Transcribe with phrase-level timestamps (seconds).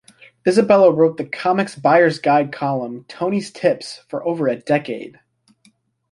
[0.47, 5.19] Isabella wrote the "Comics Buyer's Guide" column "Tony's Tips" for over a decade.